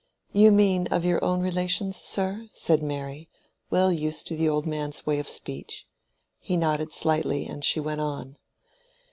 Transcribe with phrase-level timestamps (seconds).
[0.33, 3.29] "You mean of your own relations, sir," said Mary,
[3.69, 5.85] well used to the old man's way of speech.
[6.39, 8.37] He nodded slightly and she went on.